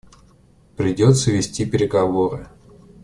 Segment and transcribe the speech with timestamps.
[0.77, 2.47] Придется вести переговоры.